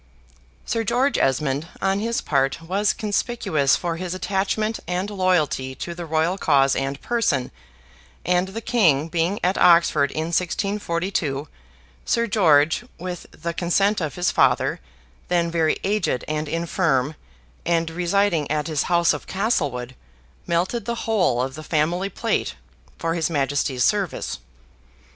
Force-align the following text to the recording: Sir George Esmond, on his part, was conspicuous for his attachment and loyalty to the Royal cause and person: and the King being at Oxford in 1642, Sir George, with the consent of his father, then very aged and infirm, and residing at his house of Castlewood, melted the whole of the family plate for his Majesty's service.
Sir 0.65 0.83
George 0.83 1.19
Esmond, 1.19 1.67
on 1.79 1.99
his 1.99 2.21
part, 2.21 2.59
was 2.63 2.91
conspicuous 2.91 3.75
for 3.75 3.97
his 3.97 4.15
attachment 4.15 4.79
and 4.87 5.07
loyalty 5.11 5.75
to 5.75 5.93
the 5.93 6.07
Royal 6.07 6.39
cause 6.39 6.75
and 6.75 6.99
person: 7.03 7.51
and 8.25 8.47
the 8.47 8.61
King 8.61 9.09
being 9.09 9.39
at 9.43 9.59
Oxford 9.59 10.09
in 10.09 10.29
1642, 10.29 11.47
Sir 12.03 12.25
George, 12.25 12.83
with 12.97 13.27
the 13.29 13.53
consent 13.53 14.01
of 14.01 14.15
his 14.15 14.31
father, 14.31 14.79
then 15.27 15.51
very 15.51 15.77
aged 15.83 16.25
and 16.27 16.47
infirm, 16.49 17.13
and 17.63 17.91
residing 17.91 18.49
at 18.49 18.65
his 18.65 18.81
house 18.89 19.13
of 19.13 19.27
Castlewood, 19.27 19.93
melted 20.47 20.85
the 20.85 20.95
whole 21.05 21.39
of 21.43 21.53
the 21.53 21.61
family 21.61 22.09
plate 22.09 22.55
for 22.97 23.13
his 23.13 23.29
Majesty's 23.29 23.83
service. 23.83 24.39